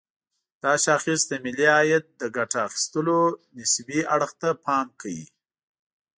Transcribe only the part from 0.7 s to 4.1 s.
شاخص د ملي عاید د ګټه اخيستلو نسبي